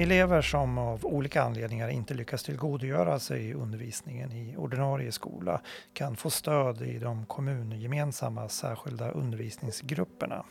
[0.00, 5.60] Elever som av olika anledningar inte lyckas tillgodogöra sig undervisningen i ordinarie skola
[5.92, 10.44] kan få stöd i de kommungemensamma särskilda undervisningsgrupperna.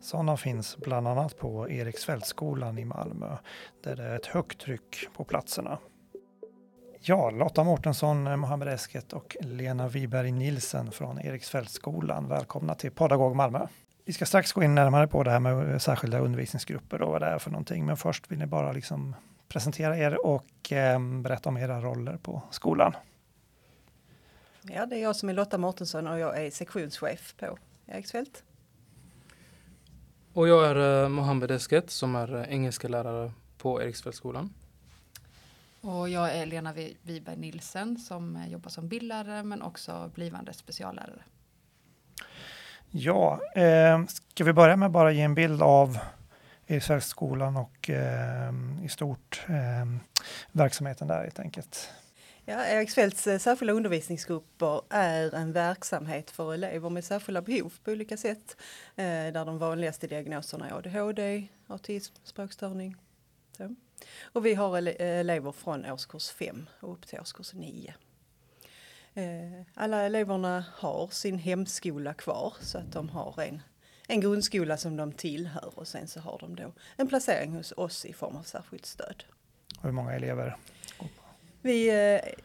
[0.00, 3.36] Sådana finns bland annat på Eriksfältsskolan i Malmö
[3.84, 5.78] där det är ett högt tryck på platserna.
[7.00, 12.28] Ja, Lotta Mårtensson, Mohammed Esket och Lena Wiberg Nilsen från Eriksfältsskolan.
[12.28, 13.66] Välkomna till Pedagog Malmö.
[14.08, 17.26] Vi ska strax gå in närmare på det här med särskilda undervisningsgrupper och vad det
[17.26, 17.86] är för någonting.
[17.86, 19.14] Men först vill ni bara liksom
[19.48, 22.92] presentera er och eh, berätta om era roller på skolan.
[24.62, 28.42] Ja, det är jag som är Lotta Mårtensson och jag är sektionschef på Eriksfält.
[30.32, 34.54] Och jag är eh, Mohammed Esket som är eh, engelska lärare på Eriksfältsskolan.
[35.80, 36.72] Och jag är Lena
[37.02, 41.22] Wiberg Nilsen som eh, jobbar som bildlärare men också blivande speciallärare.
[42.90, 45.98] Ja, eh, ska vi börja med bara ge en bild av
[46.66, 48.52] Erikshögskolan och eh,
[48.84, 49.86] i stort eh,
[50.52, 51.90] verksamheten där helt enkelt.
[52.44, 58.16] Ja, Eriksfälts eh, särskilda undervisningsgrupper är en verksamhet för elever med särskilda behov på olika
[58.16, 58.56] sätt.
[58.96, 62.96] Eh, där de vanligaste diagnoserna är ADHD, autism, språkstörning.
[63.56, 63.74] Så.
[64.22, 67.94] Och vi har ele elever från årskurs 5 och upp till årskurs 9.
[69.18, 73.62] Eh, alla eleverna har sin hemskola kvar så att de har en,
[74.08, 78.04] en grundskola som de tillhör och sen så har de då en placering hos oss
[78.04, 79.24] i form av särskilt stöd.
[79.82, 80.56] Hur många elever?
[81.62, 81.88] Vi,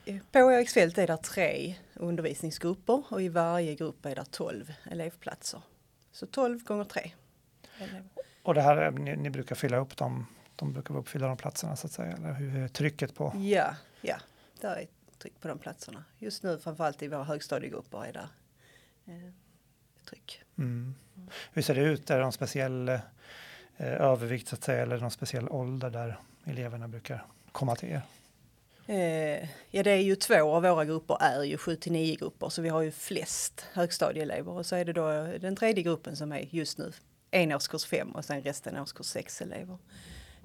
[0.05, 5.61] eh, på Eriksfält är det tre undervisningsgrupper och i varje grupp är det 12 elevplatser.
[6.11, 7.11] Så 12 gånger 3.
[8.43, 11.87] Och det här, ni, ni, brukar fylla upp dem, de brukar uppfylla de platserna så
[11.87, 13.33] att säga, eller hur är trycket på?
[13.35, 14.17] Ja, ja,
[14.61, 14.87] det är
[15.23, 16.03] tryck på de platserna.
[16.17, 18.29] Just nu framförallt i våra högstadiegrupper är det
[19.05, 19.31] eh,
[20.09, 20.41] tryck.
[20.57, 20.95] Mm.
[21.53, 22.09] Hur ser det ut?
[22.09, 22.99] Är det någon speciell eh,
[23.77, 28.01] övervikt så att säga eller någon speciell ålder där eleverna brukar komma till er?
[28.87, 32.49] Eh, ja, det är ju två av våra grupper är ju 7 till 9 grupper
[32.49, 36.31] så vi har ju flest högstadieelever och så är det då den tredje gruppen som
[36.31, 36.91] är just nu
[37.31, 39.77] en årskurs 5 och sen resten årskurs 6 elever.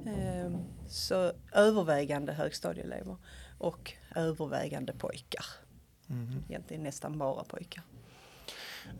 [0.06, 0.50] Eh,
[0.88, 3.16] så övervägande högstadieelever
[3.58, 5.44] och övervägande pojkar.
[6.10, 6.44] Mm.
[6.48, 7.82] Egentligen nästan bara pojkar.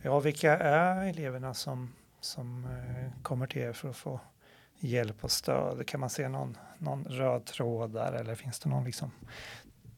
[0.03, 4.21] Ja, vilka är eleverna som, som eh, kommer till er för att få
[4.79, 5.87] hjälp och stöd?
[5.87, 9.11] Kan man se någon, någon röd tråd där eller finns det någon, liksom,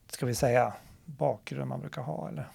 [0.06, 0.74] ska vi säga,
[1.04, 2.28] bakgrund man brukar ha?
[2.28, 2.48] Eller?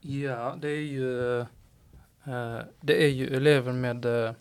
[0.00, 4.32] Ja, det är ju, eh, det är ju elever med eh,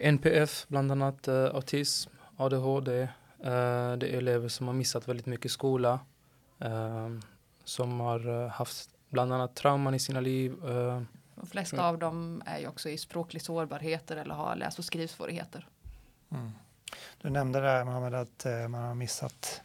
[0.00, 3.08] NPF, bland annat eh, autism, ADHD,
[3.40, 6.00] Uh, det är elever som har missat väldigt mycket skola.
[6.64, 7.18] Uh,
[7.64, 10.56] som har uh, haft bland annat trauman i sina liv.
[11.34, 15.68] De flesta av dem är ju också i språklig sårbarheter eller har läs och skrivsvårigheter.
[16.30, 16.50] Mm.
[17.22, 19.62] Du nämnde det här Mohammed att man har missat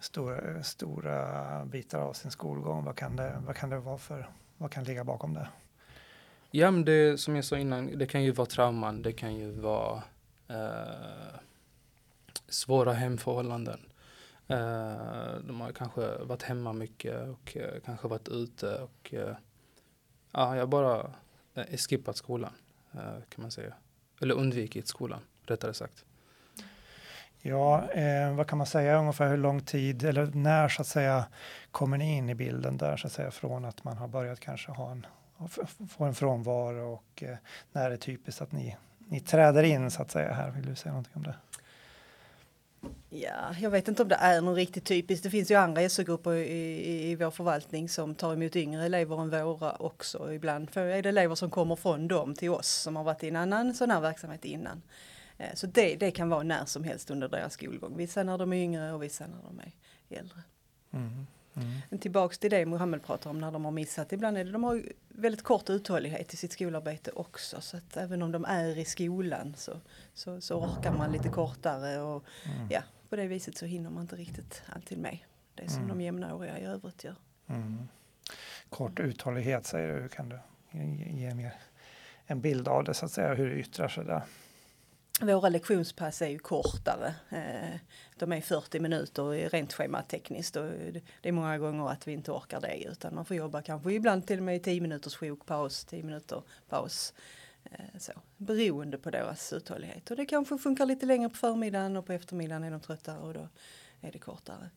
[0.00, 2.84] stora, stora bitar av sin skolgång.
[2.84, 5.48] Vad kan det, vad kan det vara för, vad kan ligga bakom det?
[6.50, 9.50] Ja, men det som jag sa innan, det kan ju vara trauman, det kan ju
[9.50, 10.02] vara
[10.48, 11.38] eh,
[12.48, 13.80] svåra hemförhållanden.
[14.48, 19.36] Eh, de har kanske varit hemma mycket och eh, kanske varit ute och eh,
[20.32, 21.12] ja, jag har bara
[21.54, 22.52] eh, skippat skolan
[23.28, 23.74] kan man säga.
[24.20, 26.04] Eller undvikit skolan rättare sagt.
[27.42, 31.24] Ja, eh, vad kan man säga ungefär hur lång tid eller när så att säga
[31.70, 34.72] kommer ni in i bilden där så att säga från att man har börjat kanske
[34.72, 35.06] ha en,
[35.88, 37.36] få en frånvaro och eh,
[37.72, 40.50] när är det typiskt att ni, ni träder in så att säga här?
[40.50, 41.34] Vill du säga någonting om det?
[43.10, 45.22] Ja, jag vet inte om det är något riktigt typiskt.
[45.22, 49.22] Det finns ju andra SO-grupper i, i, i vår förvaltning som tar emot yngre elever
[49.22, 50.32] än våra också.
[50.32, 53.36] Ibland är det elever som kommer från dem till oss som har varit i en
[53.36, 54.82] annan sån här verksamhet innan.
[55.38, 57.96] Eh, så det, det kan vara när som helst under deras skolgång.
[57.96, 59.72] Vissa när de är yngre och vissa när de är
[60.18, 60.42] äldre.
[60.92, 61.26] Mm.
[61.56, 61.98] Mm.
[61.98, 64.12] Tillbaks till det Mohammed pratar om när de har missat.
[64.12, 67.60] Ibland är det de har väldigt kort uthållighet i sitt skolarbete också.
[67.60, 69.80] Så att även om de är i skolan så,
[70.14, 72.68] så, så orkar man lite kortare och mm.
[72.70, 75.18] ja, på det viset så hinner man inte riktigt alltid med
[75.54, 75.88] det som mm.
[75.88, 77.16] de jämnåriga i övrigt gör.
[77.46, 77.88] Mm.
[78.68, 80.38] Kort uthållighet säger du, kan du
[81.10, 81.54] ge mer
[82.26, 84.22] en bild av det så att säga, hur det yttrar sig där?
[85.20, 87.14] Våra lektionspass är ju kortare.
[87.30, 87.80] Eh,
[88.16, 90.70] de är 40 minuter rent schematekniskt och
[91.22, 94.26] det är många gånger att vi inte orkar det utan man får jobba kanske ibland
[94.26, 97.14] till och med i 10 minuters sjokpaus, 10 minuter paus.
[97.64, 100.10] Eh, så, beroende på deras uthållighet.
[100.10, 103.34] Och det kanske funkar lite längre på förmiddagen och på eftermiddagen är de tröttare och
[103.34, 103.48] då
[104.00, 104.70] är det kortare.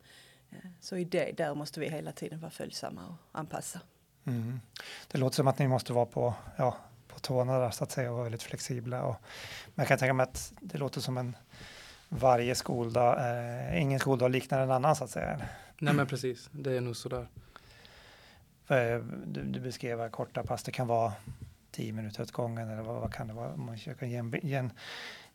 [0.52, 3.80] Eh, så i det, där måste vi hela tiden vara följsamma och anpassa.
[4.26, 4.60] Mm.
[5.08, 6.78] Det låter som att ni måste vara på, ja,
[7.22, 9.04] på tårna där så att säga och vara väldigt flexibla.
[9.04, 9.16] Och,
[9.66, 11.36] men jag kan tänka mig att det låter som en
[12.10, 15.40] varje skoldag, eh, ingen skoldag liknar en annan så att säga.
[15.80, 17.28] Nej men precis, det är nog sådär.
[18.66, 21.14] För Du, du beskrev att korta pass, det kan vara
[21.72, 23.56] 10 minuter åt gången eller vad, vad kan det vara?
[23.56, 24.72] Man försöker ge en, ge en,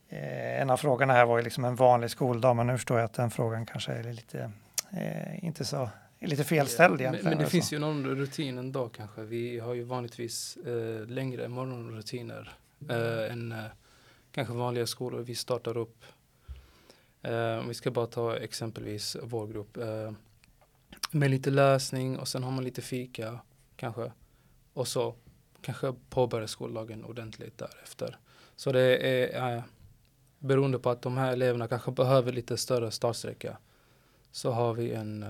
[0.08, 3.04] eh, en av frågorna här var ju liksom en vanlig skoldag, men nu förstår jag
[3.04, 4.50] att den frågan kanske är lite,
[4.92, 5.90] eh, inte så,
[6.24, 7.24] är lite felställd egentligen.
[7.24, 9.22] Men, men det eller finns ju någon rutin ändå kanske.
[9.22, 12.52] Vi har ju vanligtvis eh, längre morgonrutiner
[12.90, 13.64] eh, än eh,
[14.32, 15.20] kanske vanliga skolor.
[15.20, 16.04] Vi startar upp,
[17.22, 20.12] eh, vi ska bara ta exempelvis vår grupp, eh,
[21.10, 23.40] med lite läsning och sen har man lite fika
[23.76, 24.12] kanske.
[24.72, 25.14] Och så
[25.60, 28.18] kanske påbörjar skoldagen ordentligt därefter.
[28.56, 29.62] Så det är eh,
[30.38, 33.56] beroende på att de här eleverna kanske behöver lite större startsträcka
[34.30, 35.28] så har vi en, eh,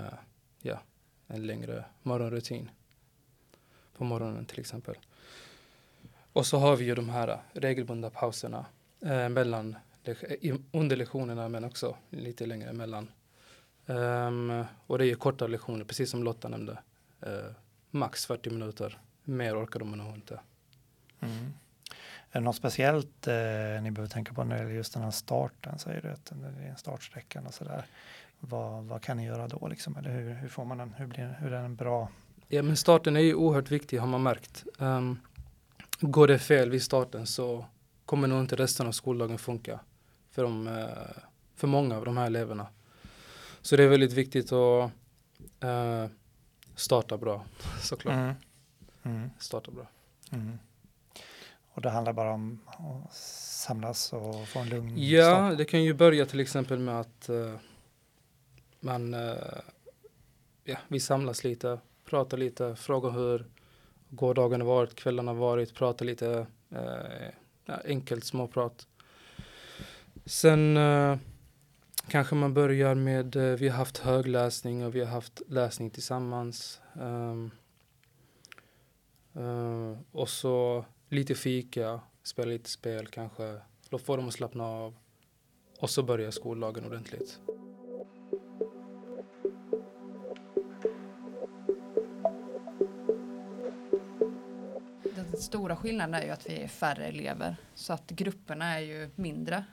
[1.26, 2.70] en längre morgonrutin
[3.96, 4.96] på morgonen till exempel.
[6.32, 8.66] Och så har vi ju de här regelbundna pauserna
[9.00, 9.76] eh, mellan,
[10.72, 13.08] under lektionerna men också lite längre emellan.
[13.86, 16.78] Um, och det är ju korta lektioner, precis som Lotta nämnde.
[17.26, 17.50] Uh,
[17.90, 18.98] max 40 minuter.
[19.24, 20.40] Mer orkar de nog inte.
[21.20, 21.52] Mm.
[22.34, 23.34] Är det något speciellt eh,
[23.82, 25.78] ni behöver tänka på när det gäller just den här starten?
[25.78, 27.84] Säger du att det är en startsträckan och sådär.
[28.40, 29.96] Vad, vad kan ni göra då liksom?
[29.96, 30.94] Eller hur, hur får man den?
[30.96, 32.08] Hur blir hur är den bra?
[32.48, 34.64] Ja, men starten är ju oerhört viktig har man märkt.
[34.78, 35.20] Um,
[36.00, 37.66] går det fel vid starten så
[38.04, 39.80] kommer nog inte resten av skoldagen funka
[40.30, 41.22] för, de, eh,
[41.54, 42.66] för många av de här eleverna.
[43.62, 44.90] Så det är väldigt viktigt att
[45.60, 46.06] eh,
[46.74, 47.44] starta bra,
[47.82, 48.14] såklart.
[48.14, 48.34] Mm.
[49.02, 49.30] Mm.
[49.38, 49.86] Starta bra.
[50.30, 50.58] Mm.
[51.74, 55.58] Och det handlar bara om att samlas och få en lugn Ja, start.
[55.58, 57.54] det kan ju börja till exempel med att eh,
[58.80, 59.34] man, eh,
[60.64, 63.46] ja, vi samlas lite, pratar lite, frågar hur
[64.08, 67.28] gårdagen har varit, kvällen har varit, pratar lite, eh,
[67.64, 68.86] ja, enkelt småprat.
[70.26, 70.78] Sen
[72.08, 76.80] kanske man börjar med, vi har haft högläsning och vi har haft läsning tillsammans.
[79.34, 83.60] Eh, och så lite fika, spela lite spel kanske,
[84.04, 84.94] få dem att slappna av.
[85.78, 87.40] Och så börjar skoldagen ordentligt.
[95.14, 99.10] Den stora skillnaden är ju att vi är färre elever så att grupperna är ju
[99.14, 99.64] mindre.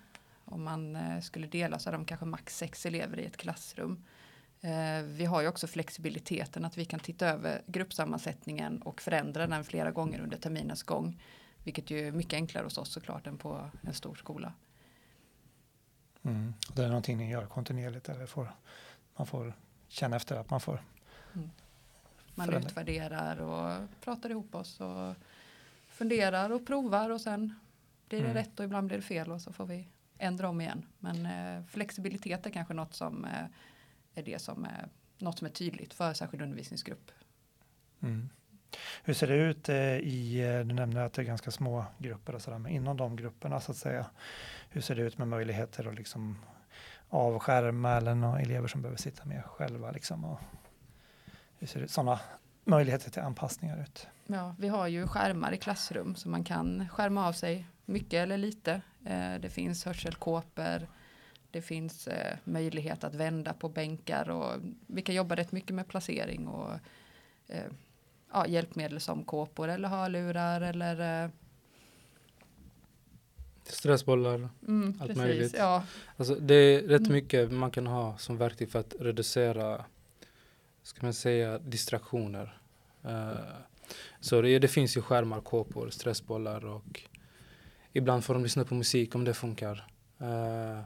[0.46, 4.04] Om man eh, skulle dela så är de kanske max sex elever i ett klassrum.
[4.62, 9.64] Eh, Vi har ju också flexibiliteten att vi kan titta över gruppsammansättningen och förändra den
[9.64, 11.22] flera gånger under terminens gång.
[11.64, 14.54] Vilket ju är mycket enklare hos oss såklart än på en stor skola.
[16.24, 16.54] Mm.
[16.76, 18.52] Det är någonting ni gör kontinuerligt eller får,
[19.18, 19.54] man får
[19.88, 20.84] känna efter att man får.
[22.36, 22.70] Man Förändra.
[22.70, 25.16] utvärderar och pratar ihop oss och
[25.88, 27.60] funderar och provar och sen
[28.10, 28.38] blir det Mm.
[28.38, 29.88] rätt och ibland blir det fel och så får vi
[30.18, 30.86] ändra om igen.
[31.00, 33.46] Men eh, flexibilitet är kanske något som eh,
[34.16, 37.12] är det som är något som är tydligt för särskild undervisningsgrupp.
[38.02, 38.30] Mm.
[39.04, 42.36] Hur ser det ut eh, i, eh, du nämnde att det är ganska små grupper
[42.36, 44.06] och sådär, men inom de grupperna så att säga,
[44.70, 46.38] hur ser det ut med möjligheter att liksom
[47.10, 50.40] avskärma eller några elever som behöver sitta med själva liksom och
[51.60, 52.20] hur ser det ut, sådana
[52.64, 54.08] möjligheter till anpassningar ut?
[54.28, 58.38] Ja, vi har ju skärmar i klassrum så man kan skärma av sig mycket eller
[58.38, 58.82] lite.
[59.06, 60.88] Eh, det finns hörselkåpor.
[61.52, 64.54] Det finns eh, möjlighet att vända på bänkar och
[64.88, 66.74] vi kan jobba rätt mycket med placering och
[67.48, 67.64] eh,
[68.34, 71.30] ja, hjälpmedel som kåpor eller hörlurar eller eh,
[73.64, 74.50] Stressbollar.
[74.68, 75.56] mm, Allt precis, möjligt.
[75.58, 75.84] Ja,
[76.18, 77.14] Alltså det är rätt Mm.
[77.14, 79.86] mycket man kan ha som verktyg för att reducera,
[80.84, 82.58] ska man säga, distraktioner.
[83.04, 83.32] Eh,
[84.20, 87.02] så det, det finns ju skärmar, kåpor, stressbollar och
[87.94, 89.88] ibland får de lyssna på musik om det funkar.
[90.20, 90.80] Eh,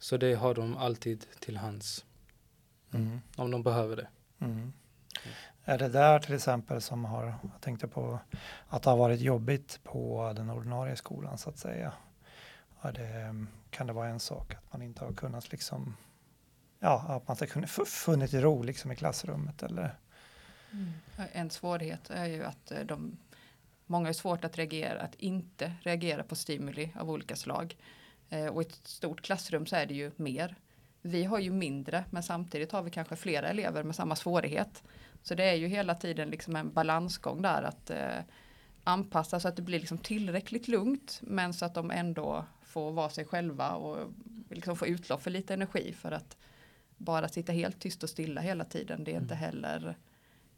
[0.00, 2.04] så det har de alltid till hands
[2.94, 3.20] Mm.
[3.36, 4.08] om de behöver det.
[4.40, 4.72] Mm.
[5.64, 8.18] Är det där till exempel som har, jag tänkte på
[8.68, 11.92] att det har varit jobbigt på den ordinarie skolan så att säga.
[12.80, 15.96] Är det, kan det vara en sak att man inte har kunnat liksom,
[16.78, 19.94] ja, att man inte har kunnat funnit ro liksom i klassrummet eller?
[21.32, 23.16] En svårighet är ju att eh, de,
[23.86, 27.76] många är svårt att reagera, att inte reagera på stimuli av olika slag.
[28.30, 30.56] Eh, och i ett stort klassrum så är det ju mer.
[31.02, 34.82] Vi har ju mindre, men samtidigt har vi kanske flera elever med samma svårighet.
[35.22, 38.18] Så det är ju hela tiden liksom en balansgång där att eh,
[38.84, 43.10] anpassa så att det blir liksom tillräckligt lugnt, men så att de ändå får vara
[43.10, 44.12] sig själva och
[44.50, 46.36] liksom få utlopp för lite energi för att
[46.96, 49.96] bara sitta helt tyst och stilla hela tiden, det är inte heller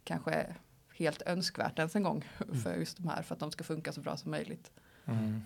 [0.04, 0.46] kanske
[0.94, 2.24] helt önskvärt ens en gång
[2.62, 4.72] för just de här för att de ska funka så bra som möjligt.
[5.04, 5.42] Mm.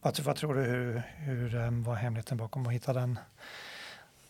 [0.00, 3.18] Vad, vad tror du, hur, hur ehm, var hemligheten bakom att hitta den,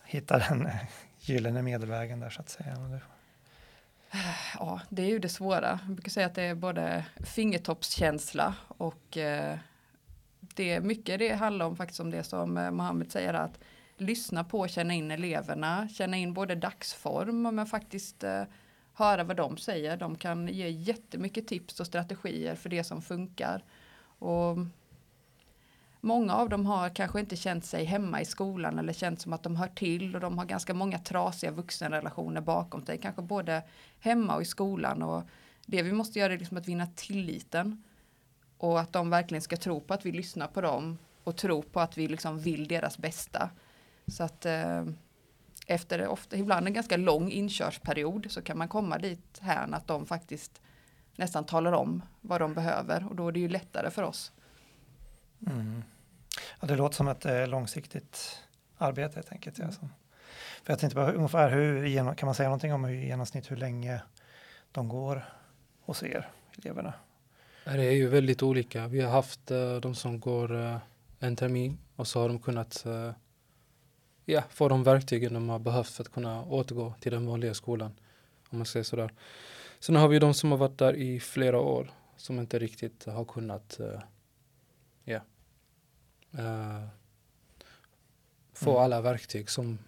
[0.04, 0.76] hitta den eh,
[1.20, 3.00] gyllene medelvägen där så att säga?
[4.58, 5.80] Ja, det är ju det svåra.
[5.86, 9.58] Jag brukar säga att det är både fingertoppskänsla och eh,
[10.40, 13.58] det är mycket det handlar om faktiskt om det som eh, Mohammed säger att
[13.96, 18.42] lyssna på och känna in eleverna, känna in både dagsform men faktiskt eh,
[18.92, 19.96] höra vad de säger.
[19.96, 23.64] De kan ge jättemycket tips och strategier för det som funkar.
[24.18, 24.56] Och
[26.04, 29.42] Många av dem har kanske inte känt sig hemma i skolan eller känt som att
[29.42, 33.62] de hör till och de har ganska många trasiga vuxenrelationer bakom sig, kanske både
[34.00, 35.02] hemma och i skolan.
[35.02, 35.22] Och
[35.66, 37.82] det vi måste göra är liksom att vinna tilliten
[38.58, 41.80] och att de verkligen ska tro på att vi lyssnar på dem och tro på
[41.80, 43.50] att vi liksom vill deras bästa.
[44.06, 44.84] Så att eh,
[45.66, 50.06] efter ofta, ibland en ganska lång inkörsperiod så kan man komma dit här att de
[50.06, 50.60] faktiskt
[51.16, 54.32] nästan talar om vad de behöver och då är det ju lättare för oss.
[55.46, 55.82] Mm.
[56.64, 58.38] Ja, det låter som ett eh, långsiktigt
[58.76, 59.58] arbete helt enkelt.
[59.58, 59.70] Ja.
[60.62, 63.56] För jag tänkte bara ungefär hur, kan man säga någonting om hur i genomsnitt hur
[63.56, 64.02] länge
[64.72, 65.24] de går
[65.80, 66.28] hos er,
[66.58, 66.92] eleverna?
[67.64, 68.86] Det är ju väldigt olika.
[68.86, 70.76] Vi har haft eh, de som går eh,
[71.18, 73.12] en termin och så har de kunnat eh,
[74.24, 77.94] ja, få de verktygen de har behövt för att kunna återgå till den vanliga skolan.
[78.48, 79.12] Om man säger sådär.
[79.80, 83.24] Sen har vi de som har varit där i flera år som inte riktigt har
[83.24, 84.00] kunnat eh,
[86.38, 86.86] uh,
[88.52, 88.82] få mm.
[88.82, 89.78] alla verktyg som,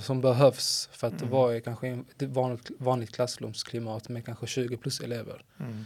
[0.00, 1.30] som behövs för att mm.
[1.30, 5.44] vara i kanske ett vanligt, vanligt klassrumsklimat med kanske 20 plus elever.
[5.60, 5.84] Mm.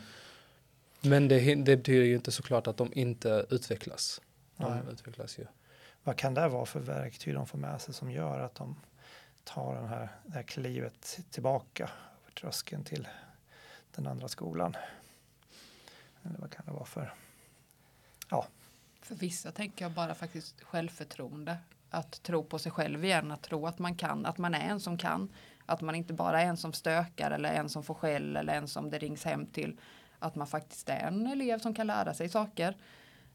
[1.00, 4.20] Men det, det betyder ju inte såklart att de inte utvecklas.
[4.56, 4.82] De Nej.
[4.92, 5.46] utvecklas ju.
[6.04, 8.76] Vad kan det vara för verktyg de får med sig som gör att de
[9.44, 13.08] tar den här, det här klivet tillbaka över tröskeln till
[13.94, 14.76] den andra skolan?
[16.22, 17.14] Eller vad kan det vara för
[18.30, 18.46] ja,
[19.10, 21.58] för vissa tänker jag bara faktiskt självförtroende.
[21.90, 24.80] Att tro på sig själv igen, att tro att man kan, att man är en
[24.80, 25.28] som kan.
[25.66, 28.68] Att man inte bara är en som stökar eller en som får skäll eller en
[28.68, 29.80] som det rings hem till.
[30.18, 32.76] Att man faktiskt är en elev som kan lära sig saker.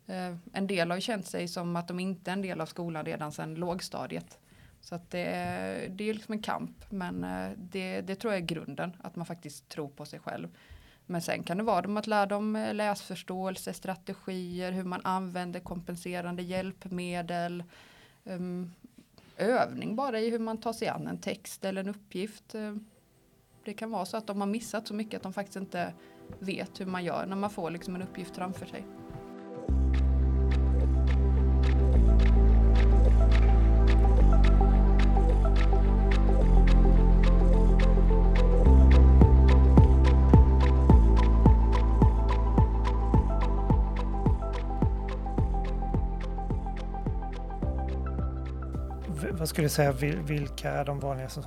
[0.06, 2.66] Eh, en del har ju känt sig som att de inte är en del av
[2.66, 4.40] skolan redan sedan lågstadiet.
[4.82, 8.42] Så att det, är, det är liksom en kamp men eh, det, det tror jag
[8.42, 10.48] är grunden, att man faktiskt tror på sig själv.
[11.06, 16.44] Men sen kan det vara att lära dem eh, läsförståelse, strategier, hur man använder kompenserande
[16.44, 17.64] hjälpmedel.
[18.24, 18.72] Um,
[19.38, 22.56] övning bara i hur man tar sig an en text eller en uppgift.
[22.56, 22.76] Eh,
[23.66, 25.94] det kan vara så att de har missat så mycket att de faktiskt inte
[26.40, 28.86] vet hur man gör när man får liksom en uppgift framför sig.
[49.46, 51.44] Vad skulle du säga, vilka är de vanligaste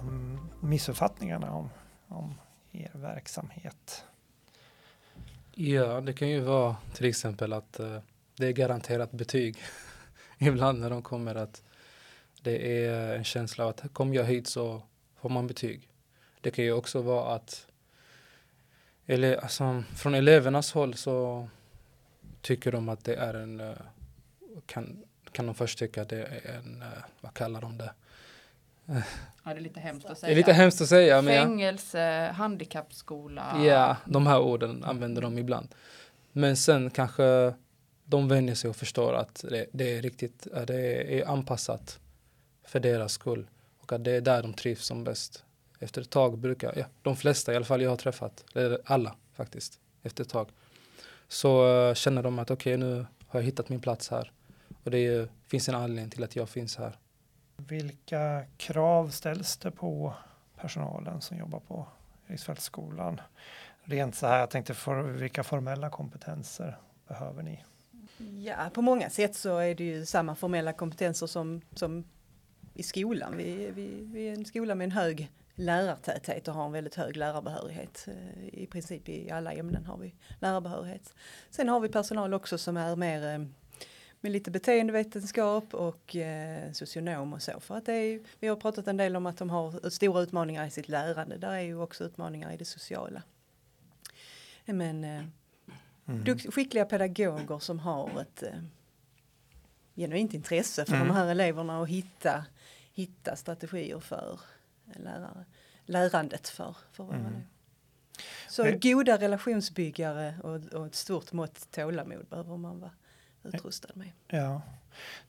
[0.61, 1.71] missuppfattningarna om,
[2.09, 2.35] om
[2.73, 4.05] er verksamhet?
[5.55, 7.99] Ja, det kan ju vara till exempel att eh,
[8.37, 9.59] det är garanterat betyg.
[10.39, 11.63] Ibland när de kommer att
[12.43, 14.83] det är en känsla av att kom jag hit så
[15.17, 15.89] får man betyg.
[16.41, 17.67] Det kan ju också vara att
[19.07, 21.49] eller, alltså, från elevernas håll så
[22.41, 23.77] tycker de att det är en eh,
[24.67, 26.89] kan, kan de först tycka att det är en, uh,
[27.21, 27.93] vad kallar de det?
[28.87, 29.03] Ja,
[29.45, 30.29] det är lite hemskt att säga.
[30.29, 31.23] Det är lite hemskt att säga.
[31.23, 32.33] Fängelse, ja.
[32.33, 33.65] handikappskola.
[33.65, 35.75] Ja, de här orden använder de ibland.
[36.33, 37.55] Men sen kanske
[38.05, 42.01] de vänjer sig och förstår att det, det, är riktigt, det är anpassat
[42.65, 43.47] för deras skull.
[43.79, 45.45] Och att det är där de trivs som bäst.
[45.81, 49.15] Efter ett tag brukar, ja, de flesta i alla fall jag har träffat, eller alla
[49.35, 50.49] faktiskt, efter ett tag.
[51.29, 54.33] Så uh, känner de att okej okay, nu har jag hittat min plats här.
[54.89, 56.99] Och det är, finns en anledning till att jag finns här.
[57.57, 60.15] Vilka krav ställs det på
[60.57, 61.87] personalen som jobbar på
[62.27, 63.21] Eriksfältsskolan?
[63.83, 66.79] Rent så här, jag tänkte för, vilka formella kompetenser
[67.09, 67.65] behöver ni?
[68.45, 72.05] Ja, på många sätt så är det ju samma formella kompetenser som, som
[72.75, 73.37] i skolan.
[73.37, 77.17] Vi, vi, vi är en skola med en hög lärartäthet och har en väldigt hög
[77.17, 78.09] lärarbehörighet.
[78.09, 81.15] Eh, I princip i alla ämnen har vi lärarbehörighet.
[81.51, 83.47] Sen har vi personal också som är mer eh,
[84.21, 87.61] med lite beteendevetenskap och eh, socionom och så.
[87.61, 90.67] För att det är, vi har pratat en del om att de har stora utmaningar
[90.67, 91.37] i sitt lärande.
[91.37, 93.23] Där är ju också utmaningar i det sociala.
[94.65, 95.25] Men eh,
[96.07, 96.39] mm.
[96.39, 98.61] skickliga pedagoger som har ett eh,
[99.97, 101.09] genuint intresse för mm.
[101.09, 102.45] de här eleverna och hitta,
[102.93, 104.41] hitta strategier för
[104.97, 105.45] lärare,
[105.85, 107.33] lärandet för, för vad mm.
[108.49, 112.91] Så goda relationsbyggare och, och ett stort mått tålamod behöver man vara
[113.55, 114.11] utrustad med.
[114.27, 114.63] Ja.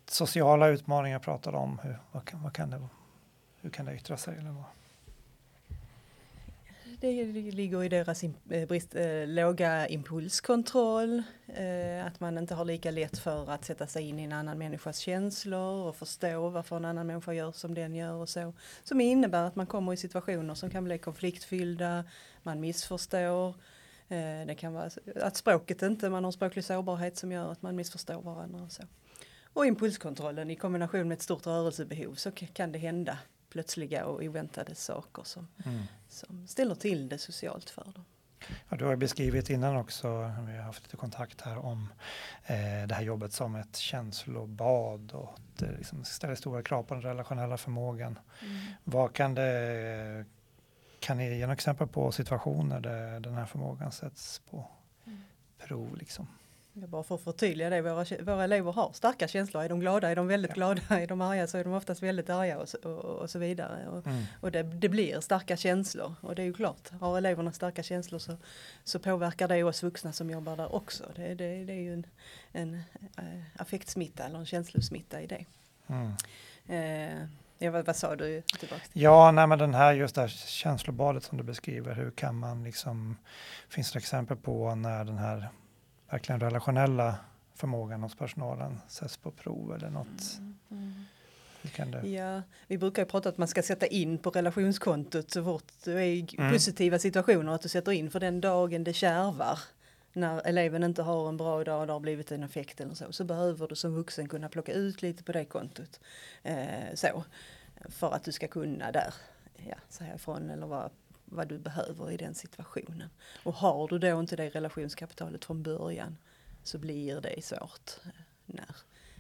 [0.06, 1.80] Sociala utmaningar pratar om.
[1.84, 2.88] Hur, vad kan, vad kan det,
[3.62, 4.38] hur kan det yttra sig?
[4.38, 4.64] Eller vad?
[7.02, 12.92] Det ligger i deras eh, brist, eh, låga impulskontroll, eh, att man inte har lika
[12.92, 16.86] lätt för att sätta sig in i en annan människas känslor och förstå varför en
[16.86, 18.54] annan människa gör som den gör och så.
[18.84, 22.04] Som innebär att man kommer i situationer som kan bli konfliktfyllda,
[22.44, 23.56] man missförstår.
[24.10, 27.76] Eh, det kan vara att språket inte, man har språklig sårbarhet som gör att man
[27.76, 28.84] missförstår varandra och så.
[29.54, 33.18] Och impulskontrollen i kombination med ett stort rörelsebehov så kan det hända
[33.50, 35.84] plötsliga och oväntade saker som, mm.
[36.10, 38.06] som ställer till det socialt för dem.
[38.70, 40.08] Ja, du har beskrivit innan också,
[40.48, 41.88] vi har haft lite kontakt här om
[42.46, 47.04] eh, det här jobbet som ett känslobad och det liksom ställer stora krav på den
[47.04, 48.20] relationella förmågan.
[48.42, 48.58] Mm.
[48.84, 50.26] Vad kan det,
[51.10, 54.66] kan ni ge några exempel på situationer där den här förmågan sätts på
[55.06, 55.20] mm.
[55.58, 55.98] prov?
[55.98, 56.28] Liksom?
[56.74, 59.64] Bara för att förtydliga det, våra, våra elever har starka känslor.
[59.64, 60.56] Är de glada är de väldigt ja.
[60.56, 63.88] glada, är de arga så är de oftast väldigt arga och, och, och så vidare.
[63.88, 64.24] Och, mm.
[64.42, 68.20] och det, det, blir starka känslor och det är ju klart, har eleverna starka känslor
[68.20, 68.38] så,
[68.84, 71.04] så påverkar det oss vuxna som jobbar där också.
[71.16, 72.08] Det, det, det är ju en,
[72.52, 72.74] en
[73.18, 75.46] äh, affektsmitta eller en känslosmitta i det.
[75.88, 76.12] Mm.
[76.68, 77.28] Eh,
[77.62, 78.42] Ja, vad, vad, sa du?
[78.42, 78.82] Tillbaka?
[78.94, 82.64] Ja, nej, men den här, just det här känslobadet som du beskriver, hur kan man
[82.64, 83.18] liksom,
[83.70, 85.50] finns det exempel på när den här
[86.10, 87.16] verkligen relationella
[87.56, 90.38] förmågan hos personalen sätts på prov eller något?
[90.38, 90.58] Mm.
[90.72, 91.06] Mm.
[92.04, 95.94] Ja, vi brukar ju prata att man ska sätta in på relationskontot så fort du
[95.94, 96.54] är i mm.
[96.54, 99.60] positiva situationer, att du sätter in för den dagen det kärvar.
[100.14, 103.12] När eleven inte har en bra dag och det har blivit en effekt eller så,
[103.12, 106.00] så behöver du som vuxen kunna plocka ut lite på det kontot.
[106.44, 107.24] Eh, så,
[107.90, 109.14] för att du ska kunna där
[109.56, 110.92] ja, säga ifrån eller vad,
[111.26, 113.10] vad du behöver i den situationen.
[113.44, 116.18] Och har du då inte det relationskapitalet från början
[116.64, 118.12] så blir det svårt eh,
[118.46, 118.76] när,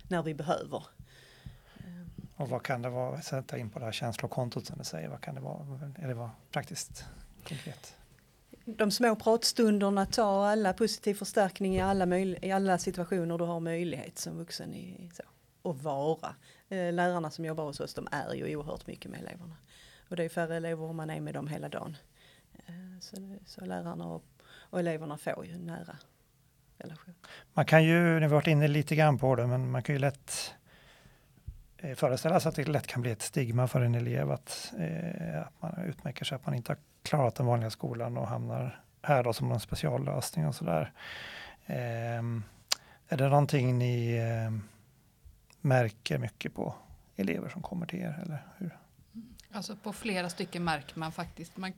[0.08, 0.84] när vi behöver.
[2.36, 5.21] Och vad kan det vara, sätta in på det här känslokontot som du säger, vad
[5.21, 7.06] kan det vara, är det vara praktiskt
[7.47, 7.95] konkret?
[8.77, 14.17] De små pratstunderna, ta alla positiv förstärkning i alla, i alla situationer du har möjlighet
[14.17, 15.23] som vuxen i, så,
[15.62, 16.36] och vara.
[16.69, 19.55] Eh, lärarna som jobbar hos oss, de är ju oerhört mycket med eleverna.
[20.10, 21.97] Och det är färre elever om man är med dem hela dagen.
[22.65, 25.97] Eh, så, så lärarna och, och eleverna får ju nära
[26.77, 27.13] relation.
[27.53, 29.99] Man kan ju, ni har varit inne lite grann på det, men man kan ju
[29.99, 30.53] lätt
[31.77, 35.41] eh, föreställa sig att det lätt kan bli ett stigma för en elev att, eh,
[35.41, 39.23] att man utmärker sig, att man inte har klarat den vanliga skolan och hamnar här
[39.23, 40.93] då som en speciallösning och sådär.
[41.65, 42.23] Eh,
[43.07, 44.59] är det någonting ni eh,
[45.62, 46.75] märker mycket på
[47.15, 48.19] elever som kommer till er?
[48.23, 48.77] Eller hur?
[49.51, 51.57] Alltså på flera stycken märker man faktiskt.
[51.57, 51.73] Man,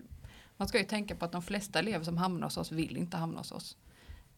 [0.57, 3.17] man ska ju tänka på att de flesta elever som hamnar hos oss vill inte
[3.17, 3.77] hamna hos oss.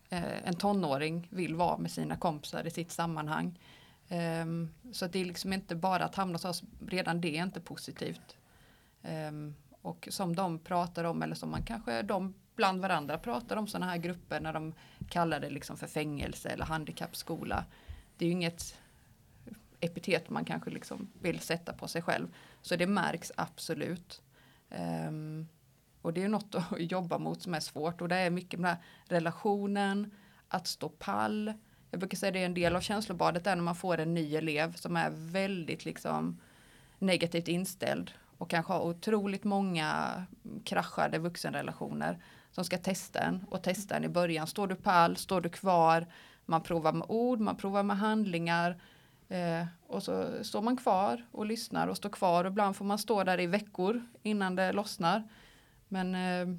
[0.10, 3.60] Eh, en tonåring vill vara med sina kompisar i sitt sammanhang.
[4.08, 4.46] Eh,
[4.92, 8.38] så det är liksom inte bara att hamna hos oss, redan det är inte positivt.
[9.02, 9.32] Eh,
[9.84, 13.92] och som de pratar om, eller som man kanske de bland varandra pratar om sådana
[13.92, 14.74] här grupper när de
[15.10, 17.66] kallar det liksom för fängelse eller handikappskola.
[18.18, 18.80] Det är ju inget
[19.80, 22.28] epitet man kanske liksom vill sätta på sig själv.
[22.62, 24.22] Så det märks absolut.
[25.08, 25.48] Um,
[26.02, 28.78] och det är något att jobba mot som är svårt och det är mycket med
[29.06, 30.12] relationen,
[30.48, 31.54] att stå pall.
[31.92, 34.36] Jag brukar säga det är en del av känslobadet är när man får en ny
[34.36, 36.42] elev som är väldigt liksom
[37.00, 40.24] negativt inställd och kanske har otroligt många
[40.64, 44.48] kraschade vuxenrelationer som ska testa en och testa en i början.
[44.48, 45.18] Står du pall?
[45.18, 46.08] Står du kvar?
[46.46, 48.80] Man provar med ord, man provar med handlingar
[49.34, 52.98] Eh, och så står man kvar och lyssnar och står kvar och ibland får man
[52.98, 55.30] stå där i veckor innan det lossnar.
[55.88, 56.58] Men eh,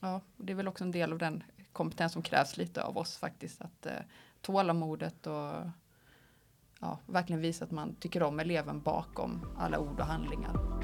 [0.00, 3.16] ja, det är väl också en del av den kompetens som krävs lite av oss
[3.16, 3.62] faktiskt.
[3.62, 3.92] Att eh,
[4.40, 5.52] tålamodet och
[6.80, 10.78] ja, verkligen visa att man tycker om eleven bakom alla ord och handlingar.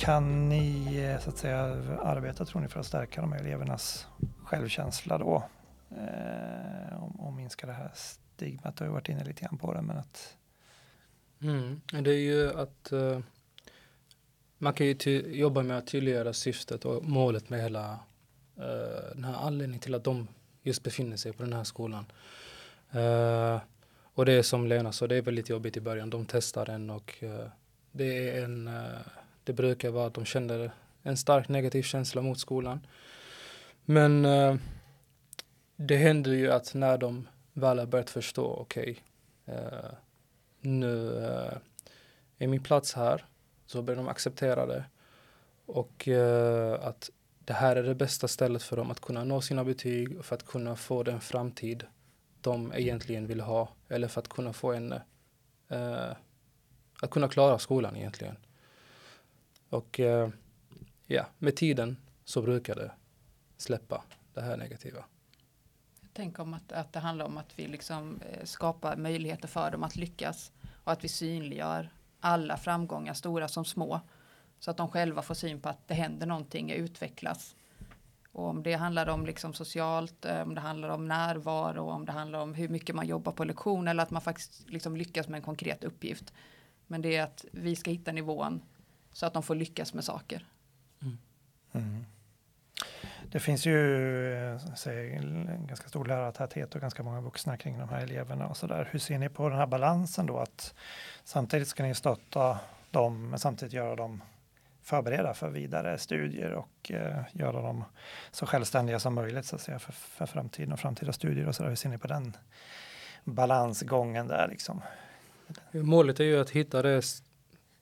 [0.00, 1.58] kan ni eh, så att säga
[2.02, 4.06] arbeta tror ni för att stärka de här elevernas
[4.44, 5.42] självkänsla då?
[5.90, 8.76] Eh, och, och minska det här stigmat.
[8.76, 10.36] Du har ju varit inne lite grann på det men att
[11.42, 13.18] mm, Det är ju att uh,
[14.58, 17.98] man kan ju jobba med att tydliggöra syftet och målet med hela
[18.58, 20.28] uh, den här anledningen till att de
[20.62, 22.04] just befinner sig på den här skolan.
[22.94, 23.60] Uh,
[24.14, 26.10] och det är som Lena sa, det är väldigt jobbigt i början.
[26.10, 27.24] De testar en och
[27.92, 28.70] det är en
[29.44, 30.70] det brukar vara att de känner
[31.02, 32.86] en stark negativ känsla mot skolan.
[33.84, 34.22] Men
[35.76, 39.02] det händer ju att när de väl har börjat förstå, okej,
[39.46, 39.90] okay,
[40.60, 41.58] nu eh,
[42.38, 43.24] är min plats här.
[43.66, 44.84] Så börjar de acceptera det.
[45.66, 47.10] Och eh, att
[47.44, 50.36] det här är det bästa stället för dem att kunna nå sina betyg och för
[50.36, 51.84] att kunna få den framtid
[52.40, 53.68] de egentligen vill ha.
[53.88, 54.92] Eller för att kunna få en,
[55.68, 56.10] eh,
[57.02, 58.36] att kunna klara skolan egentligen.
[59.68, 60.28] Och eh,
[61.06, 62.92] ja, med tiden så brukar det
[63.56, 65.04] släppa det här negativa.
[66.12, 69.82] Tänk om att, att det handlar om att vi liksom eh, skapar möjligheter för dem
[69.82, 70.52] att lyckas
[70.84, 74.00] och att vi synliggör alla framgångar, stora som små.
[74.58, 77.56] Så att de själva får syn på att det händer någonting, utvecklas.
[78.32, 82.12] Och om det handlar om liksom socialt, eh, om det handlar om närvaro, om det
[82.12, 85.38] handlar om hur mycket man jobbar på lektion eller att man faktiskt liksom lyckas med
[85.38, 86.32] en konkret uppgift.
[86.86, 88.62] Men det är att vi ska hitta nivån
[89.12, 90.46] så att de får lyckas med saker.
[93.32, 97.88] Det finns ju eh, säg, en ganska stor lärartäthet och ganska många vuxna kring de
[97.88, 98.88] här eleverna och så där.
[98.90, 100.74] Hur ser ni på den här balansen då att
[101.24, 102.58] samtidigt ska ni stötta
[102.90, 104.22] dem men samtidigt göra dem
[104.82, 107.84] förbereda för vidare studier och eh, göra dem
[108.30, 111.62] så självständiga som möjligt så att säga för, för framtiden och framtida studier och så
[111.62, 111.70] där.
[111.70, 112.36] Hur ser ni på den
[113.24, 114.82] balansgången där liksom?
[115.72, 117.02] Målet är ju att hitta det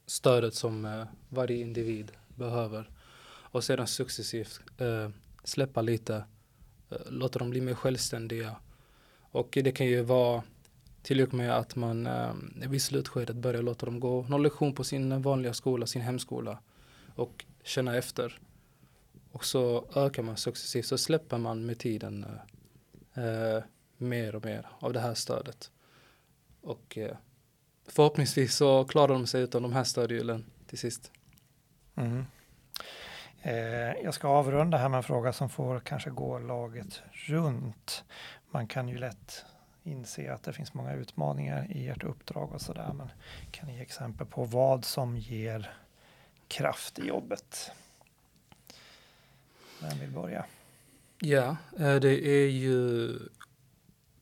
[0.07, 2.91] stödet som eh, varje individ behöver
[3.51, 5.11] och sedan successivt eh,
[5.49, 6.25] släppa lite,
[6.91, 8.57] eh, låta dem bli mer självständiga.
[9.31, 10.43] Och det kan ju vara
[11.03, 12.33] till och med att man eh,
[12.69, 16.59] vid slutskedet börjar låta dem gå någon lektion på sin vanliga skola, sin hemskola
[17.15, 18.41] och känna efter.
[19.33, 22.27] Och så ökar man successivt, så släpper man med tiden
[23.15, 23.63] eh, eh
[24.01, 25.71] mer och mer av det här stödet.
[26.61, 27.17] Och eh,
[27.87, 31.13] förhoppningsvis så klarar de sig utan de här stödhjulen till sist.
[31.95, 32.25] Mm.
[33.43, 38.05] Eh, jag ska avrunda här med en fråga som får kanske gå laget runt.
[38.51, 39.45] Man kan ju lätt
[39.83, 42.93] inse att det finns många utmaningar i ert uppdrag och sådär.
[42.95, 43.09] Men
[43.51, 45.73] kan ni ge exempel på vad som ger
[46.49, 47.71] kraft i jobbet?
[49.83, 50.45] Vem vill börja?
[51.19, 53.11] Ja, eh, det är ju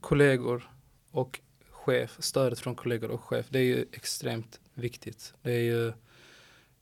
[0.00, 0.70] kollegor
[1.11, 3.46] och chef, stödet från kollegor och chef.
[3.48, 5.35] Det är ju extremt viktigt.
[5.42, 5.92] Det är ju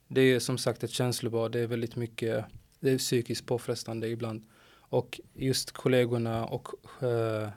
[0.08, 1.52] det är som sagt ett känslobad.
[1.52, 2.44] Det är väldigt mycket,
[2.80, 4.42] det är psykiskt påfrestande ibland.
[4.76, 6.68] Och just kollegorna och
[7.02, 7.48] uh,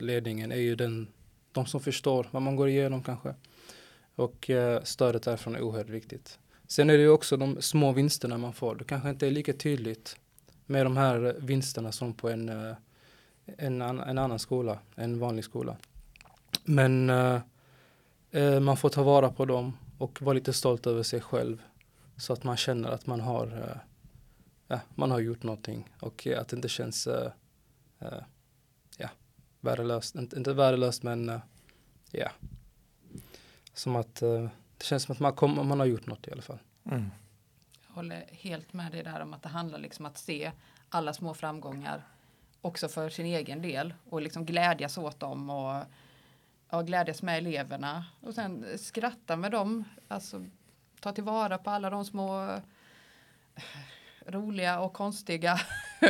[0.00, 1.08] ledningen är ju den,
[1.52, 3.34] de som förstår vad man går igenom kanske.
[4.14, 6.38] Och uh, stödet därifrån är oerhört viktigt.
[6.66, 8.74] Sen är det ju också de små vinsterna man får.
[8.74, 10.16] Det kanske inte är lika tydligt
[10.66, 12.48] med de här vinsterna som på en,
[13.46, 15.76] en, en annan skola, en vanlig skola.
[16.64, 17.06] Men
[18.60, 21.62] man får ta vara på dem och vara lite stolt över sig själv
[22.16, 23.76] så att man känner att man har, uh,
[24.68, 27.28] ja, man har gjort någonting och uh, att det inte känns uh,
[28.96, 29.08] ja,
[29.60, 30.14] värdelöst.
[30.14, 31.40] Inte, inte värdelöst men
[32.10, 32.30] ja.
[33.72, 34.50] Som att det
[34.84, 36.58] känns som att man, kom, man har gjort något i alla fall.
[36.84, 37.10] Mm.
[37.86, 40.52] Jag håller helt med dig där om att det handlar liksom att se
[40.88, 42.02] alla små framgångar
[42.60, 45.84] också för sin egen del och liksom glädjas åt dem och
[46.70, 49.84] ja, glädjas med eleverna och sen skratta med dem.
[50.08, 50.46] Alltså
[51.04, 52.60] ta tillvara på alla de små eh,
[54.26, 55.60] roliga och konstiga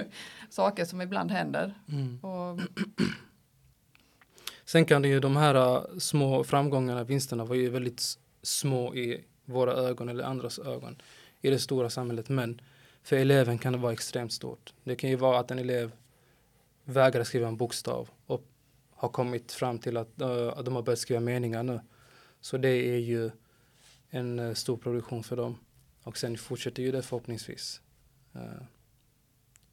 [0.51, 1.75] saker som ibland händer.
[1.89, 2.19] Mm.
[2.19, 2.61] Och...
[4.65, 9.25] Sen kan det ju de här uh, små framgångarna, vinsterna var ju väldigt små i
[9.45, 10.97] våra ögon eller andras ögon
[11.41, 12.29] i det stora samhället.
[12.29, 12.61] Men
[13.03, 14.75] för eleven kan det vara extremt stort.
[14.85, 15.93] Det kan ju vara att en elev
[16.85, 18.45] vägrar skriva en bokstav och
[18.91, 21.81] har kommit fram till att, uh, att de har börjat skriva meningar nu.
[22.41, 23.31] Så det är ju
[24.15, 25.59] en uh, stor produktion för dem.
[26.03, 27.81] Och sen fortsätter ju det förhoppningsvis.
[28.37, 28.43] Uh,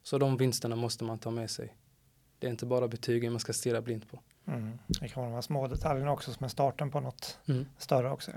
[0.02, 1.76] så de vinsterna måste man ta med sig.
[2.38, 4.20] Det är inte bara betygen man ska stirra blint på.
[4.46, 4.78] Mm.
[4.88, 7.66] Det kan vara de här små detaljerna också som är starten på något mm.
[7.78, 8.30] större också.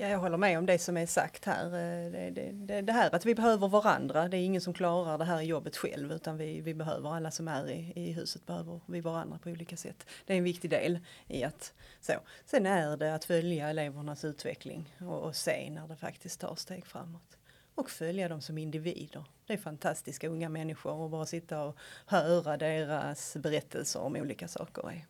[0.00, 0.08] Ja.
[0.08, 1.64] Jag håller med om det som är sagt här.
[1.64, 4.28] Eh, det, det, det, det, här att vi behöver varandra.
[4.28, 7.48] Det är ingen som klarar det här jobbet själv utan vi, vi behöver alla som
[7.48, 10.06] är i, i huset behöver vi varandra på olika sätt.
[10.26, 12.12] Det är en viktig del i att så.
[12.44, 16.86] Sen är det att följa elevernas utveckling och, och se när det faktiskt tar steg
[16.86, 17.38] framåt.
[17.74, 19.24] Och följa dem som individer.
[19.46, 25.06] Det är fantastiska unga människor och bara sitta och höra deras berättelser om olika saker.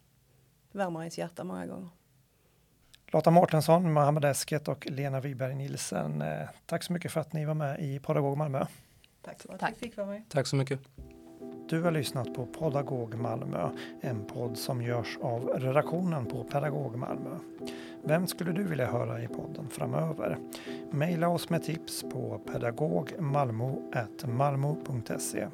[0.73, 1.89] Det värmer ens hjärta många gånger.
[3.11, 6.23] Lotta Mårtensson, Mohammed Esket och Lena Wiberg Nilsen.
[6.23, 8.67] Eh, tack så mycket för att ni var med i Podagog Malmö.
[9.23, 10.23] Tack så att fick vara med.
[10.29, 10.81] Tack så mycket.
[11.69, 13.69] Du har lyssnat på Podagog Malmö,
[14.01, 17.39] en podd som görs av redaktionen på Pedagog Malmö.
[18.05, 20.39] Vem skulle du vilja höra i podden framöver?
[20.91, 25.49] Maila oss med tips på pedagogmalmo.malmo.se.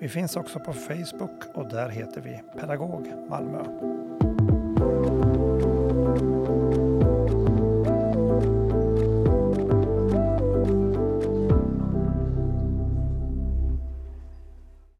[0.00, 3.64] Vi finns också på Facebook och där heter vi Pedagog Malmö.